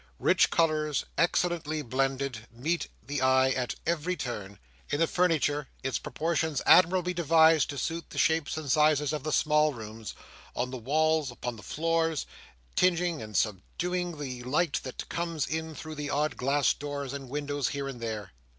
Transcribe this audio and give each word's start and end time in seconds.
Rich 0.17 0.49
colours, 0.49 1.05
excellently 1.15 1.83
blended, 1.83 2.47
meet 2.51 2.87
the 3.05 3.21
eye 3.21 3.51
at 3.51 3.75
every 3.85 4.15
turn; 4.17 4.57
in 4.89 4.99
the 4.99 5.05
furniture—its 5.05 5.99
proportions 5.99 6.59
admirably 6.65 7.13
devised 7.13 7.69
to 7.69 7.77
suit 7.77 8.09
the 8.09 8.17
shapes 8.17 8.57
and 8.57 8.71
sizes 8.71 9.13
of 9.13 9.21
the 9.21 9.31
small 9.31 9.75
rooms; 9.75 10.15
on 10.55 10.71
the 10.71 10.77
walls; 10.77 11.29
upon 11.29 11.55
the 11.55 11.61
floors; 11.61 12.25
tingeing 12.75 13.21
and 13.21 13.37
subduing 13.37 14.17
the 14.17 14.41
light 14.41 14.79
that 14.81 15.07
comes 15.07 15.45
in 15.45 15.75
through 15.75 15.93
the 15.93 16.09
odd 16.09 16.35
glass 16.35 16.73
doors 16.73 17.13
and 17.13 17.29
windows 17.29 17.67
here 17.67 17.87
and 17.87 18.01
there. 18.01 18.31